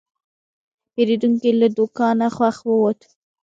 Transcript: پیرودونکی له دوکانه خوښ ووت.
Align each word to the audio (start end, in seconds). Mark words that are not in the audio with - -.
پیرودونکی 0.93 1.51
له 1.59 1.67
دوکانه 1.77 2.27
خوښ 2.35 2.57
ووت. 2.65 2.99